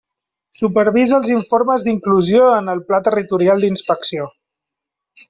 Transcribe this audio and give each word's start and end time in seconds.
Supervisa 0.59 1.15
els 1.17 1.29
informes 1.33 1.85
d'inclusió 1.87 2.47
en 2.55 2.71
el 2.73 2.81
Pla 2.87 3.01
territorial 3.09 3.63
d'inspecció. 3.67 4.27